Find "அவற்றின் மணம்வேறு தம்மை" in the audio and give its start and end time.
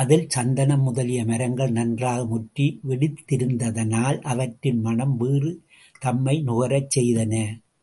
4.24-6.36